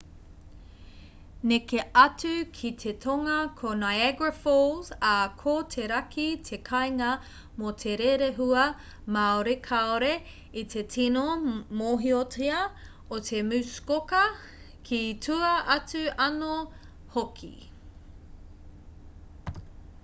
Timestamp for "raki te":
5.91-6.57